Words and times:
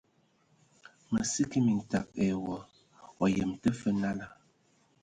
Mə 1.11 1.19
sə 1.31 1.41
kig 1.51 1.63
mintag 1.65 2.05
ai 2.23 2.31
wa, 2.45 2.57
wa 3.19 3.25
yəm 3.35 3.51
tə 3.61 3.69
fə 3.79 3.89
nala. 4.01 4.27